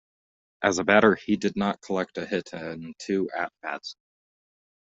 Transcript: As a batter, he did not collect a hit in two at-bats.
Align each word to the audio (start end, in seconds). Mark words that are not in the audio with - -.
As 0.63 0.79
a 0.79 0.83
batter, 0.83 1.13
he 1.13 1.35
did 1.35 1.55
not 1.55 1.79
collect 1.83 2.17
a 2.17 2.25
hit 2.25 2.53
in 2.53 2.95
two 2.97 3.29
at-bats. 3.37 3.97